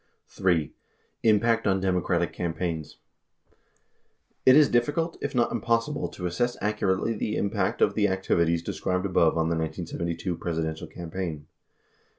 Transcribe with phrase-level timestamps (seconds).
[0.29, 0.73] 3.
[1.21, 2.95] IMPACT OX DEMOCRATIC CAMPAIGNS
[4.47, 9.05] It is difficult, if not impossible, to assess accurately the impact of the activities described
[9.05, 11.45] above on the 1972 Presidential campaign.